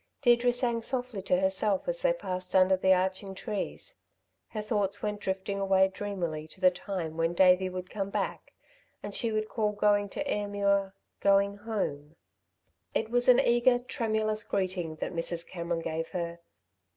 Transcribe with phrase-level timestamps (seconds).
[0.23, 3.97] Deirdre sang softly to herself as they passed under the arching trees.
[4.47, 8.51] Her thoughts went drifting away dreamily to the time when Davey would come back
[9.03, 12.15] and she would call going to Ayrmuir, "going home."
[12.95, 15.47] It was an eager, tremulous greeting that Mrs.
[15.47, 16.39] Cameron gave her.